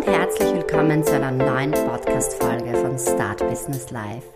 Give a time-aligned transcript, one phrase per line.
[0.00, 4.26] und herzlich willkommen zu einer neuen Podcast-Folge von Start Business Life.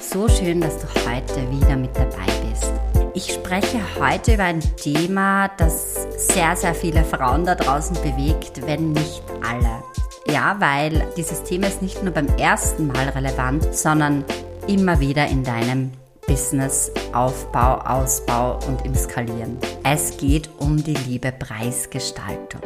[0.00, 2.72] So schön, dass du heute wieder mit dabei bist.
[3.14, 8.92] Ich spreche heute über ein Thema, das sehr, sehr viele Frauen da draußen bewegt, wenn
[8.92, 9.84] nicht alle.
[10.26, 14.24] Ja, weil dieses Thema ist nicht nur beim ersten Mal relevant, sondern
[14.66, 15.92] immer wieder in deinem
[16.26, 19.58] Business Aufbau, Ausbau und im Skalieren.
[19.84, 22.62] Es geht um die liebe Preisgestaltung.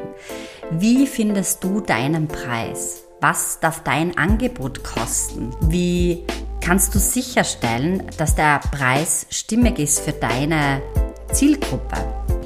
[0.73, 3.05] Wie findest du deinen Preis?
[3.20, 5.55] Was darf dein Angebot kosten?
[5.61, 6.25] Wie
[6.61, 10.83] kannst du sicherstellen, dass der Preis stimmig ist für deine
[11.30, 11.97] Zielgruppe?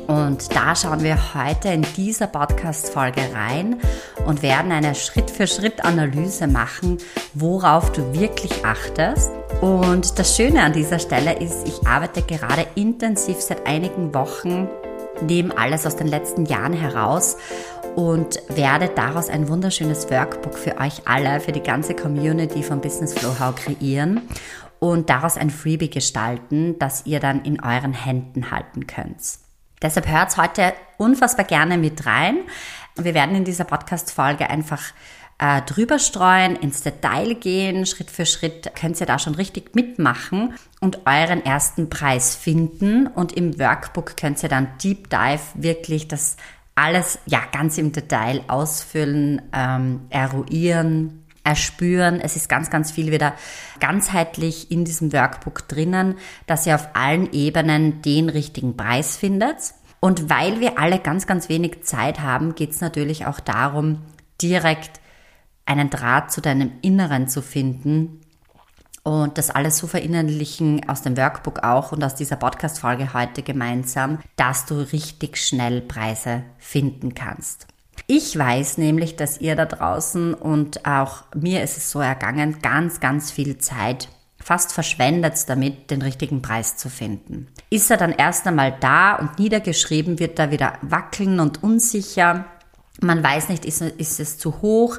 [0.06, 3.80] Und da schauen wir heute in dieser Podcast-Folge rein
[4.26, 6.98] und werden eine Schritt-für-Schritt-Analyse machen,
[7.32, 9.30] worauf du wirklich achtest.
[9.62, 14.68] Und das Schöne an dieser Stelle ist, ich arbeite gerade intensiv seit einigen Wochen
[15.22, 17.36] neben alles aus den letzten Jahren heraus
[17.96, 23.14] und werde daraus ein wunderschönes Workbook für euch alle, für die ganze Community von Business
[23.14, 24.22] Flow How kreieren
[24.78, 29.20] und daraus ein Freebie gestalten, das ihr dann in euren Händen halten könnt.
[29.82, 32.38] Deshalb hört heute unfassbar gerne mit rein.
[32.96, 34.82] Wir werden in dieser Podcast-Folge einfach
[35.40, 40.52] äh, drüber streuen, ins Detail gehen, Schritt für Schritt könnt ihr da schon richtig mitmachen
[40.80, 43.06] und euren ersten Preis finden.
[43.06, 46.36] Und im Workbook könnt ihr dann Deep Dive wirklich das
[46.74, 52.20] alles ja ganz im Detail ausfüllen, ähm, eruieren, erspüren.
[52.20, 53.32] Es ist ganz, ganz viel wieder
[53.80, 59.72] ganzheitlich in diesem Workbook drinnen, dass ihr auf allen Ebenen den richtigen Preis findet.
[60.00, 64.02] Und weil wir alle ganz, ganz wenig Zeit haben, geht es natürlich auch darum,
[64.42, 65.00] direkt
[65.70, 68.20] einen Draht zu deinem Inneren zu finden
[69.04, 74.18] und das alles so verinnerlichen aus dem Workbook auch und aus dieser Podcast-Folge heute gemeinsam,
[74.34, 77.68] dass du richtig schnell Preise finden kannst.
[78.08, 82.98] Ich weiß nämlich, dass ihr da draußen und auch mir ist es so ergangen, ganz,
[82.98, 84.08] ganz viel Zeit
[84.42, 87.46] fast verschwendet damit, den richtigen Preis zu finden.
[87.68, 92.46] Ist er dann erst einmal da und niedergeschrieben, wird er wieder wackeln und unsicher.
[93.00, 94.98] Man weiß nicht, ist, ist es zu hoch.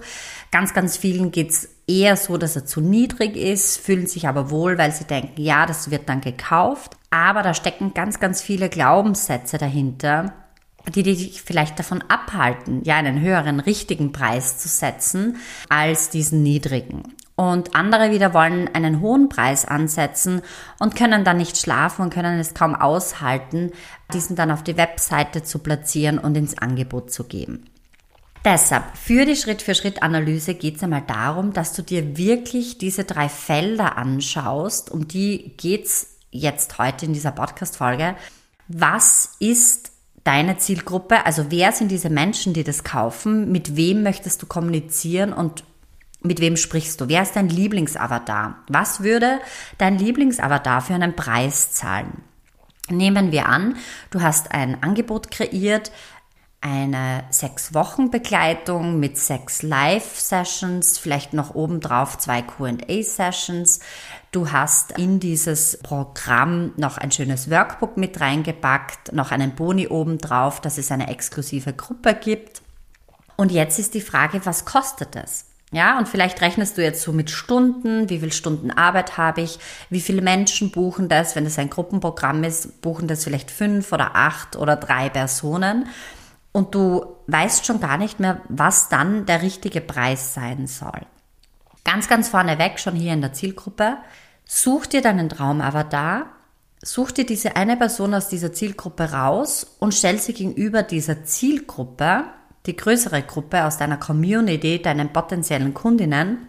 [0.51, 4.77] Ganz, ganz vielen geht's eher so, dass er zu niedrig ist, fühlen sich aber wohl,
[4.77, 6.97] weil sie denken, ja, das wird dann gekauft.
[7.09, 10.33] Aber da stecken ganz, ganz viele Glaubenssätze dahinter,
[10.95, 15.37] die dich vielleicht davon abhalten, ja, einen höheren richtigen Preis zu setzen
[15.69, 17.03] als diesen niedrigen.
[17.35, 20.41] Und andere wieder wollen einen hohen Preis ansetzen
[20.79, 23.71] und können dann nicht schlafen und können es kaum aushalten,
[24.13, 27.65] diesen dann auf die Webseite zu platzieren und ins Angebot zu geben.
[28.43, 33.97] Deshalb, für die Schritt-für-Schritt-Analyse geht es einmal darum, dass du dir wirklich diese drei Felder
[33.97, 34.89] anschaust.
[34.89, 38.15] Um die geht's jetzt heute in dieser Podcast-Folge.
[38.67, 39.91] Was ist
[40.23, 41.25] deine Zielgruppe?
[41.25, 43.51] Also wer sind diese Menschen, die das kaufen?
[43.51, 45.63] Mit wem möchtest du kommunizieren und
[46.23, 47.09] mit wem sprichst du?
[47.09, 48.63] Wer ist dein Lieblingsavatar?
[48.69, 49.39] Was würde
[49.77, 52.23] dein Lieblingsavatar für einen Preis zahlen?
[52.89, 53.77] Nehmen wir an,
[54.09, 55.91] du hast ein Angebot kreiert,
[56.61, 63.79] eine sechs Wochen Begleitung mit sechs Live-Sessions, vielleicht noch obendrauf zwei Q&A-Sessions.
[64.31, 70.61] Du hast in dieses Programm noch ein schönes Workbook mit reingepackt, noch einen Boni obendrauf,
[70.61, 72.61] dass es eine exklusive Gruppe gibt.
[73.35, 75.45] Und jetzt ist die Frage, was kostet es?
[75.73, 79.57] Ja, und vielleicht rechnest du jetzt so mit Stunden, wie viele Stunden Arbeit habe ich,
[79.89, 84.15] wie viele Menschen buchen das, wenn es ein Gruppenprogramm ist, buchen das vielleicht fünf oder
[84.15, 85.87] acht oder drei Personen
[86.51, 91.01] und du weißt schon gar nicht mehr, was dann der richtige Preis sein soll.
[91.83, 93.97] Ganz, ganz vorneweg, schon hier in der Zielgruppe,
[94.45, 96.27] such dir deinen Traumavatar,
[96.83, 102.25] such dir diese eine Person aus dieser Zielgruppe raus und stell sie gegenüber dieser Zielgruppe,
[102.65, 106.47] die größere Gruppe aus deiner Community, deinen potenziellen Kundinnen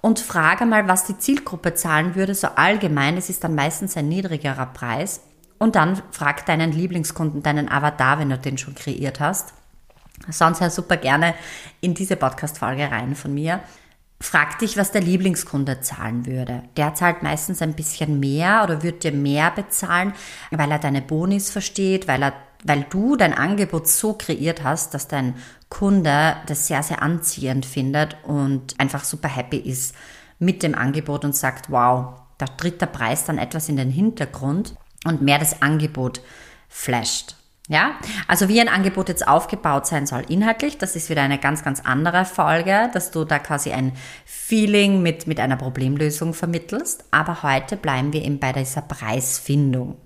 [0.00, 3.16] und frage mal, was die Zielgruppe zahlen würde, so allgemein.
[3.16, 5.20] Es ist dann meistens ein niedrigerer Preis
[5.62, 9.54] und dann frag deinen Lieblingskunden, deinen Avatar, wenn du den schon kreiert hast.
[10.28, 11.34] Sonst ja super gerne
[11.80, 13.60] in diese Podcast-Folge rein von mir.
[14.20, 16.64] Frag dich, was der Lieblingskunde zahlen würde.
[16.76, 20.14] Der zahlt meistens ein bisschen mehr oder wird dir mehr bezahlen,
[20.50, 22.32] weil er deine Bonis versteht, weil er,
[22.64, 25.36] weil du dein Angebot so kreiert hast, dass dein
[25.68, 29.94] Kunde das sehr, sehr anziehend findet und einfach super happy ist
[30.40, 34.74] mit dem Angebot und sagt, wow, da tritt der Preis dann etwas in den Hintergrund
[35.04, 36.20] und mehr das Angebot
[36.68, 37.36] flasht.
[37.68, 37.92] Ja,
[38.26, 41.80] also wie ein Angebot jetzt aufgebaut sein soll inhaltlich, das ist wieder eine ganz, ganz
[41.80, 43.92] andere Folge, dass du da quasi ein
[44.26, 47.04] Feeling mit, mit einer Problemlösung vermittelst.
[47.12, 49.96] Aber heute bleiben wir eben bei dieser Preisfindung.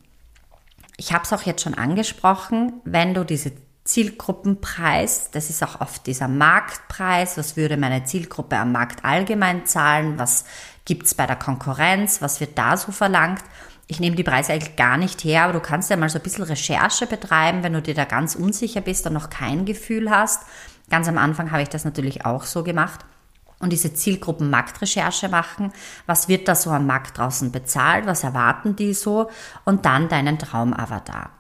[0.99, 3.53] Ich habe es auch jetzt schon angesprochen, wenn du diese
[3.85, 5.31] Zielgruppenpreis.
[5.31, 7.39] Das ist auch oft dieser Marktpreis.
[7.39, 10.19] Was würde meine Zielgruppe am Markt allgemein zahlen?
[10.19, 10.45] Was
[10.85, 12.21] gibt's bei der Konkurrenz?
[12.21, 13.43] Was wird da so verlangt?
[13.89, 16.23] Ich nehme die Preise eigentlich gar nicht her, aber du kannst ja mal so ein
[16.23, 20.43] bisschen Recherche betreiben, wenn du dir da ganz unsicher bist und noch kein Gefühl hast.
[20.91, 23.05] Ganz am Anfang habe ich das natürlich auch so gemacht
[23.59, 25.73] und diese Zielgruppen-Marktrecherche machen.
[26.07, 28.07] Was wird da so am Markt draußen bezahlt?
[28.07, 29.31] Was erwarten die so?
[29.65, 31.31] Und dann deinen Traumavatar.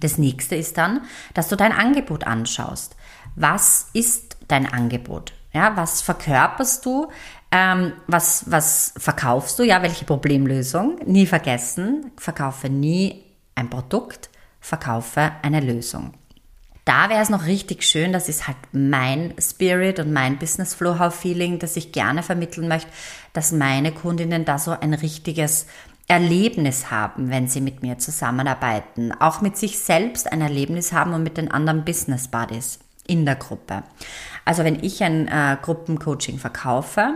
[0.00, 1.02] Das nächste ist dann,
[1.34, 2.96] dass du dein Angebot anschaust.
[3.34, 5.32] Was ist dein Angebot?
[5.52, 7.10] Ja, was verkörperst du?
[7.50, 9.62] Ähm, was, was verkaufst du?
[9.62, 11.00] Ja, welche Problemlösung?
[11.06, 16.12] Nie vergessen, verkaufe nie ein Produkt, verkaufe eine Lösung.
[16.84, 21.10] Da wäre es noch richtig schön, das ist halt mein Spirit und mein Business Flow
[21.10, 22.90] Feeling, das ich gerne vermitteln möchte,
[23.32, 25.66] dass meine Kundinnen da so ein richtiges
[26.06, 31.24] Erlebnis haben, wenn sie mit mir zusammenarbeiten, auch mit sich selbst ein Erlebnis haben und
[31.24, 32.78] mit den anderen Business Buddies
[33.08, 33.82] in der Gruppe.
[34.44, 37.14] Also wenn ich ein äh, Gruppencoaching verkaufe,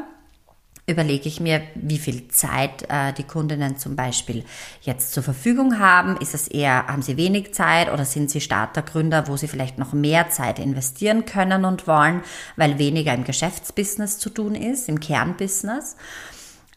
[0.86, 4.44] überlege ich mir, wie viel Zeit äh, die Kundinnen zum Beispiel
[4.82, 6.16] jetzt zur Verfügung haben.
[6.16, 9.92] Ist es eher, haben sie wenig Zeit oder sind sie Startergründer, wo sie vielleicht noch
[9.92, 12.22] mehr Zeit investieren können und wollen,
[12.56, 15.96] weil weniger im Geschäftsbusiness zu tun ist, im Kernbusiness.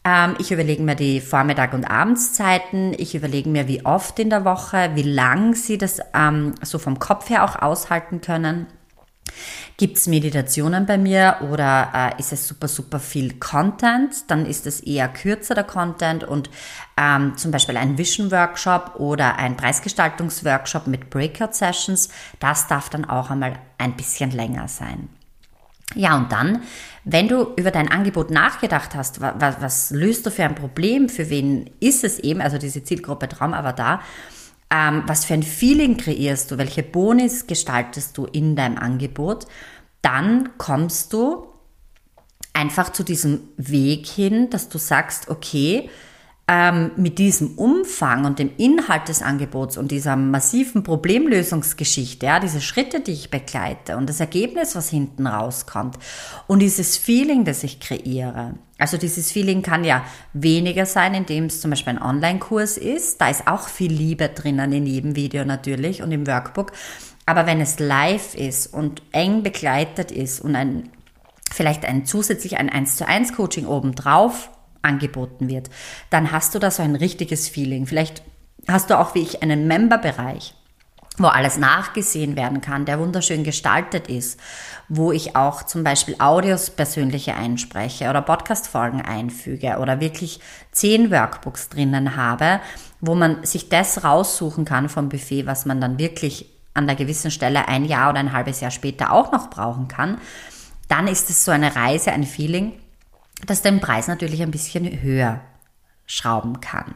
[0.04, 2.94] Ähm, ich überlege mir die Vormittag- und Abendszeiten.
[2.98, 6.98] Ich überlege mir, wie oft in der Woche, wie lang sie das ähm, so vom
[6.98, 8.66] Kopf her auch aushalten können.
[9.76, 14.30] Gibt es Meditationen bei mir oder äh, ist es super, super viel Content?
[14.30, 16.48] Dann ist es eher kürzer der Content und
[16.96, 22.08] ähm, zum Beispiel ein Vision Workshop oder ein Preisgestaltungsworkshop mit Breakout Sessions.
[22.38, 25.08] Das darf dann auch einmal ein bisschen länger sein.
[25.94, 26.62] Ja, und dann,
[27.04, 31.30] wenn du über dein Angebot nachgedacht hast, was, was löst du für ein Problem, für
[31.30, 34.00] wen ist es eben, also diese Zielgruppe Traumavatar,
[34.70, 39.46] ähm, was für ein Feeling kreierst du, welche Bonis gestaltest du in deinem Angebot,
[40.02, 41.48] dann kommst du
[42.52, 45.90] einfach zu diesem Weg hin, dass du sagst, okay,
[46.46, 52.60] ähm, mit diesem Umfang und dem Inhalt des Angebots und dieser massiven Problemlösungsgeschichte, ja, diese
[52.60, 55.98] Schritte, die ich begleite und das Ergebnis, was hinten rauskommt
[56.46, 58.54] und dieses Feeling, das ich kreiere.
[58.76, 60.04] Also dieses Feeling kann ja
[60.34, 63.20] weniger sein, indem es zum Beispiel ein Online-Kurs ist.
[63.20, 66.72] Da ist auch viel Liebe drinnen in jedem Video natürlich und im Workbook.
[67.24, 70.90] Aber wenn es live ist und eng begleitet ist und ein
[71.50, 74.50] vielleicht ein zusätzlich ein 1 zu 1 Coaching obendrauf
[74.84, 75.70] angeboten wird,
[76.10, 77.86] dann hast du da so ein richtiges Feeling.
[77.86, 78.22] Vielleicht
[78.68, 80.54] hast du auch wie ich einen Member-Bereich,
[81.16, 84.40] wo alles nachgesehen werden kann, der wunderschön gestaltet ist,
[84.88, 90.40] wo ich auch zum Beispiel Audios persönliche einspreche oder Podcast-Folgen einfüge oder wirklich
[90.72, 92.60] zehn Workbooks drinnen habe,
[93.00, 97.30] wo man sich das raussuchen kann vom Buffet, was man dann wirklich an der gewissen
[97.30, 100.18] Stelle ein Jahr oder ein halbes Jahr später auch noch brauchen kann,
[100.88, 102.72] dann ist es so eine Reise, ein Feeling,
[103.46, 105.40] das den Preis natürlich ein bisschen höher
[106.06, 106.94] schrauben kann.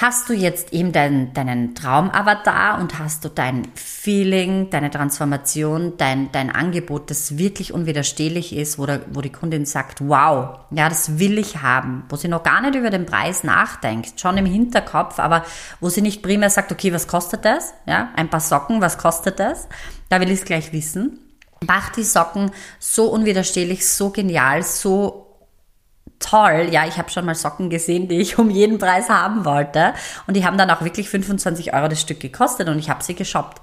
[0.00, 6.30] Hast du jetzt eben deinen, deinen Traumavatar und hast du dein Feeling, deine Transformation, dein,
[6.30, 11.18] dein Angebot, das wirklich unwiderstehlich ist, wo, der, wo die Kundin sagt, wow, ja, das
[11.18, 15.18] will ich haben, wo sie noch gar nicht über den Preis nachdenkt, schon im Hinterkopf,
[15.18, 15.44] aber
[15.80, 17.74] wo sie nicht primär sagt, okay, was kostet das?
[17.84, 19.66] Ja, ein paar Socken, was kostet das?
[20.10, 21.18] Da will ich es gleich wissen.
[21.66, 25.28] Mach die Socken so unwiderstehlich, so genial, so
[26.18, 26.68] toll.
[26.70, 29.94] Ja, ich habe schon mal Socken gesehen, die ich um jeden Preis haben wollte.
[30.26, 33.14] Und die haben dann auch wirklich 25 Euro das Stück gekostet und ich habe sie
[33.14, 33.60] geshoppt.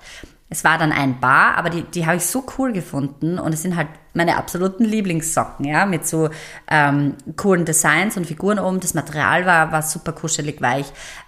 [0.48, 3.64] Es war dann ein Bar, aber die, die habe ich so cool gefunden und es
[3.64, 6.30] sind halt meine absoluten Lieblingssocken, ja, mit so
[6.70, 8.80] ähm, coolen Designs und Figuren oben.
[8.80, 10.86] Das Material war, war super kuschelig weich.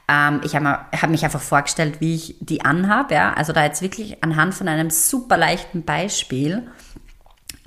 [0.08, 3.34] Ähm, ich habe hab mich einfach vorgestellt, wie ich die anhabe, ja.
[3.34, 6.70] Also da jetzt wirklich anhand von einem super leichten Beispiel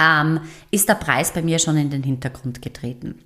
[0.00, 0.40] ähm,
[0.71, 3.23] ist der Preis bei mir schon in den Hintergrund getreten.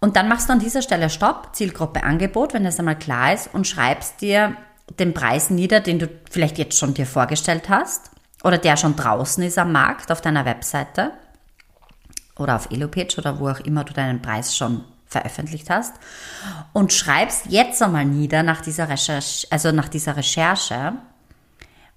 [0.00, 3.52] Und dann machst du an dieser Stelle Stopp, Zielgruppe Angebot, wenn das einmal klar ist
[3.52, 4.56] und schreibst dir
[4.98, 8.10] den Preis nieder, den du vielleicht jetzt schon dir vorgestellt hast
[8.44, 11.12] oder der schon draußen ist am Markt auf deiner Webseite
[12.38, 15.94] oder auf Elopage oder wo auch immer du deinen Preis schon veröffentlicht hast
[16.72, 20.94] und schreibst jetzt einmal nieder nach dieser Recherche, also nach dieser Recherche,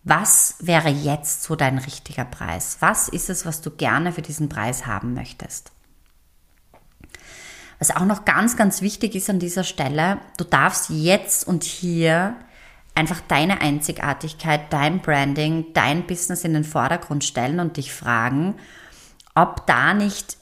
[0.03, 2.77] was wäre jetzt so dein richtiger Preis?
[2.79, 5.71] Was ist es, was du gerne für diesen Preis haben möchtest?
[7.79, 12.35] Was auch noch ganz, ganz wichtig ist an dieser Stelle, du darfst jetzt und hier
[12.95, 18.55] einfach deine Einzigartigkeit, dein Branding, dein Business in den Vordergrund stellen und dich fragen,
[19.35, 20.37] ob da nicht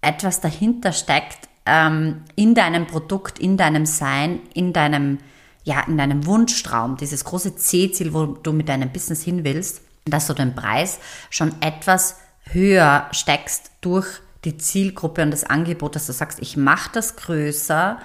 [0.00, 5.18] etwas dahinter steckt ähm, in deinem Produkt, in deinem Sein, in deinem
[5.66, 10.28] ja, in deinem Wunschtraum, dieses große C-Ziel, wo du mit deinem Business hin willst, dass
[10.28, 14.06] du den Preis schon etwas höher steckst durch
[14.44, 17.98] die Zielgruppe und das Angebot, dass du sagst, ich mache das größer,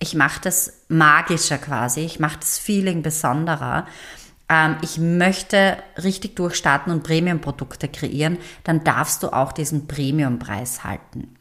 [0.00, 3.86] ich mache das magischer quasi, ich mache das Feeling besonderer,
[4.48, 11.36] ähm, ich möchte richtig durchstarten und Premium-Produkte kreieren, dann darfst du auch diesen Premium-Preis halten.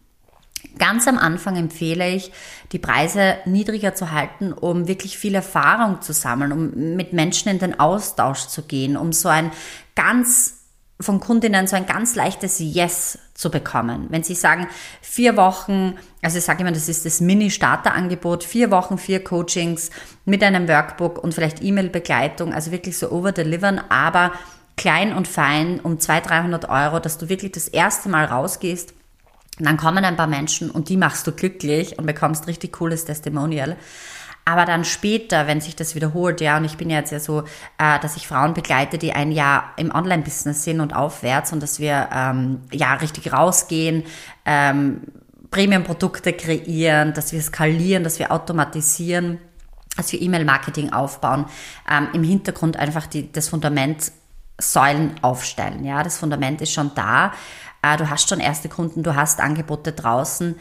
[0.80, 2.32] Ganz am Anfang empfehle ich,
[2.72, 7.60] die Preise niedriger zu halten, um wirklich viel Erfahrung zu sammeln, um mit Menschen in
[7.60, 9.52] den Austausch zu gehen, um so ein
[9.96, 10.62] ganz
[11.00, 14.08] von Kundinnen so ein ganz leichtes Yes zu bekommen.
[14.10, 14.68] Wenn sie sagen,
[15.02, 19.90] vier Wochen, also ich sage immer, das ist das Mini-Starter-Angebot, vier Wochen, vier Coachings
[20.25, 24.34] mit einem Workbook und vielleicht E-Mail-Begleitung, also wirklich so over-delivern, aber
[24.78, 28.94] klein und fein um 200, 300 Euro, dass du wirklich das erste Mal rausgehst
[29.60, 33.78] dann kommen ein paar Menschen und die machst du glücklich und bekommst richtig cooles Testimonial.
[34.46, 37.44] Aber dann später, wenn sich das wiederholt, ja, und ich bin ja jetzt ja so,
[37.78, 41.80] äh, dass ich Frauen begleite, die ein Jahr im Online-Business sind und aufwärts und dass
[41.80, 44.04] wir ähm, ja richtig rausgehen,
[44.46, 45.02] ähm,
[45.50, 49.40] Premium-Produkte kreieren, dass wir skalieren, dass wir automatisieren,
[49.96, 51.46] dass wir E-Mail-Marketing aufbauen,
[51.90, 54.12] ähm, im Hintergrund einfach die, das Fundament
[54.60, 55.84] Säulen aufstellen.
[55.84, 57.34] Ja, das Fundament ist schon da
[57.84, 60.56] äh, du hast schon erste Kunden, du hast Angebote draußen,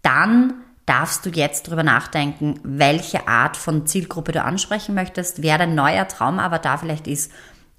[0.00, 0.54] dann
[0.86, 6.08] darfst du jetzt darüber nachdenken, welche Art von Zielgruppe du ansprechen möchtest, wer dein neuer
[6.08, 7.30] Traum aber da vielleicht ist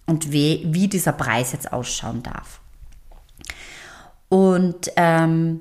[0.05, 2.61] und wie, wie dieser Preis jetzt ausschauen darf.
[4.29, 5.59] Und ähm,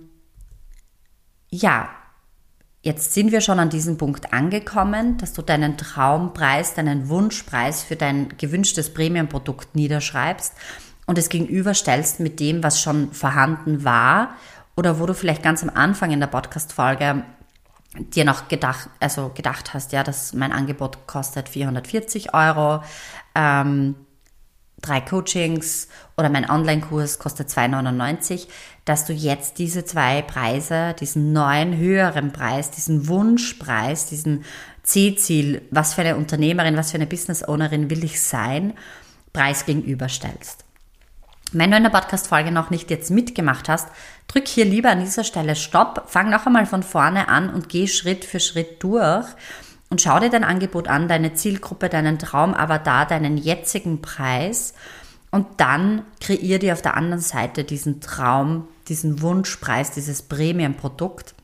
[1.51, 1.89] ja,
[2.83, 7.97] jetzt sind wir schon an diesem Punkt angekommen, dass du deinen Traumpreis, deinen Wunschpreis für
[7.97, 10.55] dein gewünschtes Premium-Produkt niederschreibst
[11.07, 14.37] und es gegenüberstellst mit dem, was schon vorhanden war
[14.77, 17.25] oder wo du vielleicht ganz am Anfang in der Podcast-Folge
[17.97, 22.83] dir noch gedacht, also gedacht hast, ja, dass mein Angebot kostet 440 Euro,
[23.35, 23.97] ähm,
[24.81, 28.49] drei Coachings oder mein Online-Kurs kostet 299,
[28.85, 34.45] dass du jetzt diese zwei Preise, diesen neuen höheren Preis, diesen Wunschpreis, diesen
[34.83, 38.75] C-Ziel, was für eine Unternehmerin, was für eine Business-Ownerin will ich sein,
[39.33, 40.65] Preis gegenüberstellst.
[41.53, 43.89] Wenn du in der Podcast-Folge noch nicht jetzt mitgemacht hast,
[44.29, 47.89] drück hier lieber an dieser Stelle Stopp, fang noch einmal von vorne an und geh
[47.89, 49.27] Schritt für Schritt durch
[49.89, 54.75] und schau dir dein Angebot an, deine Zielgruppe, deinen Traum, aber da deinen jetzigen Preis
[55.33, 61.35] und dann kreier dir auf der anderen Seite diesen Traum, diesen Wunschpreis, dieses Premium-Produkt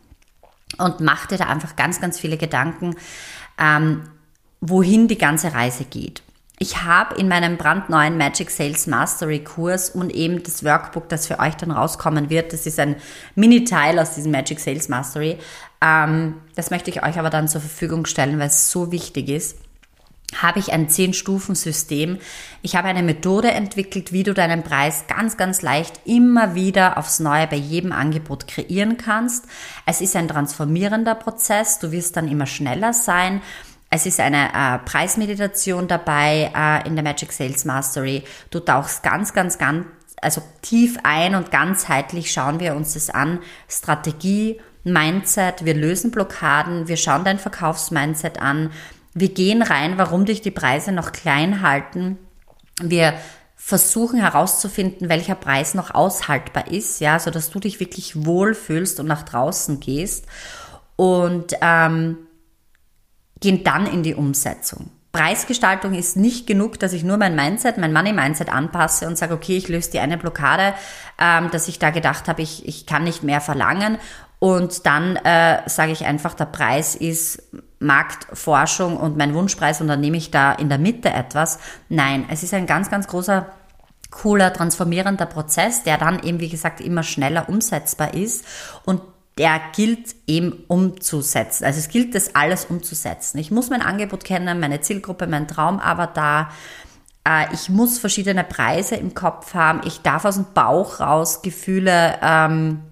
[0.79, 2.95] und mach dir da einfach ganz, ganz viele Gedanken,
[3.59, 4.03] ähm,
[4.61, 6.23] wohin die ganze Reise geht.
[6.59, 11.39] Ich habe in meinem brandneuen Magic Sales Mastery Kurs und eben das Workbook, das für
[11.39, 12.97] euch dann rauskommen wird, das ist ein
[13.35, 15.39] Mini-Teil aus diesem Magic Sales Mastery.
[15.83, 19.57] Ähm, das möchte ich euch aber dann zur Verfügung stellen, weil es so wichtig ist
[20.35, 22.19] habe ich ein 10-Stufen-System.
[22.63, 27.21] Ich habe eine Methode entwickelt, wie du deinen Preis ganz, ganz leicht immer wieder aufs
[27.21, 29.45] Neue bei jedem Angebot kreieren kannst.
[29.87, 31.79] Es ist ein transformierender Prozess.
[31.79, 33.41] Du wirst dann immer schneller sein.
[33.97, 38.25] Es ist eine äh, Preismeditation dabei äh, in der Magic Sales Mastery.
[38.51, 39.87] Du tauchst ganz, ganz, ganz,
[40.21, 43.39] also tief ein und ganzheitlich schauen wir uns das an.
[43.71, 48.71] Strategie, Mindset, wir lösen Blockaden, wir schauen dein Verkaufsmindset an.
[49.15, 52.19] Wir gehen rein, warum dich die Preise noch klein halten.
[52.83, 53.15] Wir
[53.57, 59.07] versuchen herauszufinden, welcher Preis noch aushaltbar ist, ja, so dass du dich wirklich wohlfühlst und
[59.07, 60.27] nach draußen gehst.
[60.97, 62.19] Und ähm,
[63.41, 64.91] gehen dann in die Umsetzung.
[65.13, 69.57] Preisgestaltung ist nicht genug, dass ich nur mein Mindset, mein Money-Mindset anpasse und sage, okay,
[69.57, 70.75] ich löse die eine Blockade,
[71.19, 73.97] ähm, dass ich da gedacht habe, ich, ich kann nicht mehr verlangen.
[74.39, 77.43] Und dann äh, sage ich einfach, der Preis ist
[77.79, 81.59] Marktforschung und mein Wunschpreis und dann nehme ich da in der Mitte etwas.
[81.89, 83.47] Nein, es ist ein ganz, ganz großer
[84.11, 88.45] cooler, transformierender Prozess, der dann eben, wie gesagt, immer schneller umsetzbar ist.
[88.85, 89.01] Und
[89.39, 91.65] der gilt eben umzusetzen.
[91.65, 93.39] Also es gilt das alles umzusetzen.
[93.39, 96.51] Ich muss mein Angebot kennen, meine Zielgruppe, mein Traumavatar.
[97.27, 99.83] Äh, ich muss verschiedene Preise im Kopf haben.
[99.85, 102.83] Ich darf aus dem Bauch raus Gefühle ähm,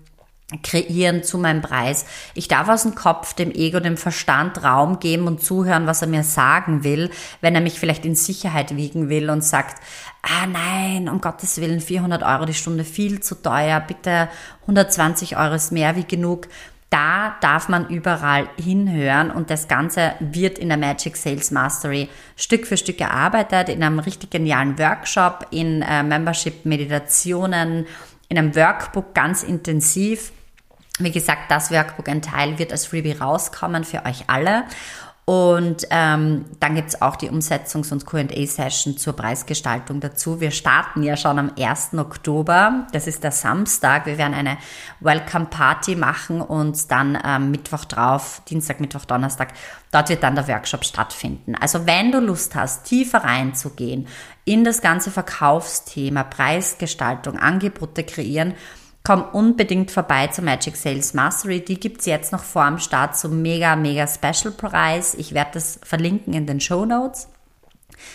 [0.63, 2.05] kreieren zu meinem Preis.
[2.35, 6.09] Ich darf aus dem Kopf, dem Ego, dem Verstand Raum geben und zuhören, was er
[6.09, 9.83] mir sagen will, wenn er mich vielleicht in Sicherheit wiegen will und sagt,
[10.23, 14.29] ah nein, um Gottes Willen, 400 Euro die Stunde, viel zu teuer, bitte
[14.63, 16.49] 120 Euro ist mehr wie genug.
[16.95, 22.69] Da darf man überall hinhören und das Ganze wird in der Magic Sales Mastery Stück
[22.69, 27.87] für Stück erarbeitet, in einem richtig genialen Workshop, in äh, Membership-Meditationen,
[28.29, 30.33] in einem Workbook ganz intensiv.
[31.01, 34.65] Wie gesagt, das Workbook, ein Teil wird als Freebie rauskommen für euch alle.
[35.27, 40.39] Und ähm, dann gibt's auch die Umsetzungs- und QA-Session zur Preisgestaltung dazu.
[40.39, 41.95] Wir starten ja schon am 1.
[41.95, 44.05] Oktober, das ist der Samstag.
[44.05, 44.59] Wir werden eine
[45.01, 49.55] Welcome Party machen und dann ähm, Mittwoch drauf, Dienstag, Mittwoch, Donnerstag,
[49.93, 51.55] dort wird dann der Workshop stattfinden.
[51.55, 54.07] Also wenn du Lust hast, tiefer reinzugehen
[54.45, 58.53] in das ganze Verkaufsthema, Preisgestaltung, Angebote kreieren,
[59.05, 61.63] komm unbedingt vorbei zur Magic Sales Mastery.
[61.63, 65.13] Die gibt's jetzt noch vor dem Start zum mega, mega Special Preis.
[65.15, 67.29] Ich werde das verlinken in den Show Notes.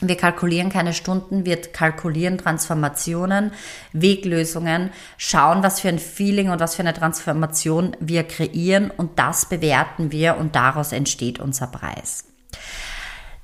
[0.01, 3.51] Wir kalkulieren keine Stunden, wir kalkulieren Transformationen,
[3.91, 9.45] Weglösungen, schauen, was für ein Feeling und was für eine Transformation wir kreieren und das
[9.45, 12.23] bewerten wir und daraus entsteht unser Preis.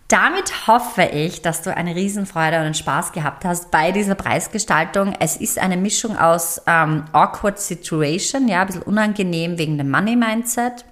[0.07, 5.13] Damit hoffe ich, dass du eine Riesenfreude und einen Spaß gehabt hast bei dieser Preisgestaltung.
[5.19, 10.15] Es ist eine Mischung aus ähm, awkward situation, ja, ein bisschen unangenehm wegen dem Money
[10.15, 10.85] Mindset.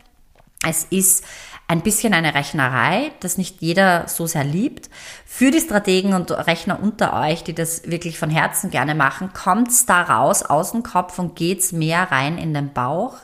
[0.67, 1.23] Es ist
[1.67, 4.89] ein bisschen eine Rechnerei, das nicht jeder so sehr liebt.
[5.25, 9.85] Für die Strategen und Rechner unter euch, die das wirklich von Herzen gerne machen, kommt's
[9.85, 13.15] da raus aus dem Kopf und geht's mehr rein in den Bauch.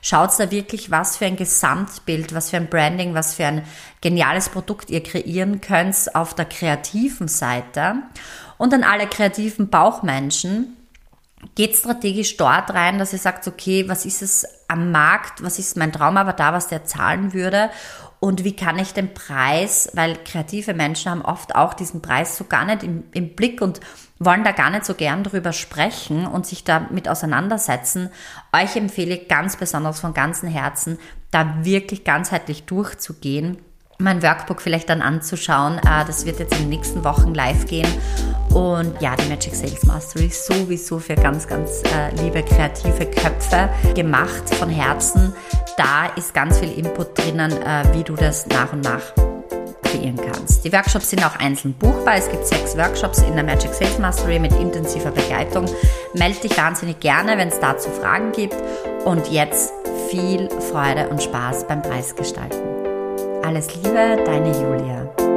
[0.00, 3.64] Schaut da wirklich, was für ein Gesamtbild, was für ein Branding, was für ein
[4.00, 7.96] geniales Produkt ihr kreieren könnt auf der kreativen Seite.
[8.58, 10.76] Und an alle kreativen Bauchmenschen,
[11.54, 15.76] geht strategisch dort rein, dass ihr sagt, okay, was ist es am Markt, was ist
[15.76, 17.70] mein Traumavatar, was der zahlen würde
[18.20, 22.44] und wie kann ich den Preis, weil kreative Menschen haben oft auch diesen Preis so
[22.44, 23.80] gar nicht im, im Blick und
[24.18, 28.10] wollen da gar nicht so gern drüber sprechen und sich damit auseinandersetzen.
[28.52, 30.98] Euch empfehle ich ganz besonders von ganzem Herzen,
[31.30, 33.58] da wirklich ganzheitlich durchzugehen
[33.98, 35.78] mein Workbook vielleicht dann anzuschauen.
[35.78, 37.88] Äh, das wird jetzt in den nächsten Wochen live gehen.
[38.54, 43.68] Und ja, die Magic Sales Mastery ist sowieso für ganz, ganz äh, liebe kreative Köpfe
[43.94, 45.34] gemacht von Herzen.
[45.76, 49.27] Da ist ganz viel Input drinnen, äh, wie du das nach und nach
[49.90, 50.64] kreieren kannst.
[50.64, 52.16] Die Workshops sind auch einzeln buchbar.
[52.16, 55.66] Es gibt sechs Workshops in der Magic Sales Mastery mit intensiver Begleitung.
[56.14, 58.56] Melde dich wahnsinnig gerne, wenn es dazu Fragen gibt.
[59.04, 59.72] Und jetzt
[60.10, 62.60] viel Freude und Spaß beim Preisgestalten.
[63.42, 65.27] Alles Liebe, deine Julia.